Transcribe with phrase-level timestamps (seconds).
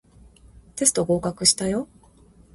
[0.77, 1.87] テスト合格したよ